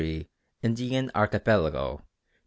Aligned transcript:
Indian 0.63 1.11
Archipelago_, 1.13 1.99
p. 2.01 2.03